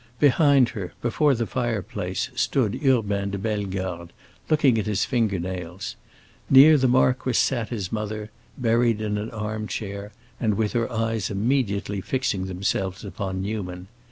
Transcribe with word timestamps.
Behind 0.19 0.69
her, 0.69 0.93
before 1.03 1.35
the 1.35 1.45
fire 1.45 1.83
place, 1.83 2.31
stood 2.35 2.83
Urbain 2.83 3.29
de 3.29 3.37
Bellegarde, 3.37 4.11
looking 4.49 4.79
at 4.79 4.87
his 4.87 5.05
finger 5.05 5.37
nails; 5.37 5.95
near 6.49 6.75
the 6.75 6.87
marquis 6.87 7.33
sat 7.33 7.69
his 7.69 7.91
mother, 7.91 8.31
buried 8.57 8.99
in 8.99 9.19
an 9.19 9.29
armchair, 9.29 10.11
and 10.39 10.55
with 10.55 10.73
her 10.73 10.91
eyes 10.91 11.29
immediately 11.29 12.01
fixing 12.01 12.45
themselves 12.47 13.05
upon 13.05 13.43
Newman. 13.43 13.87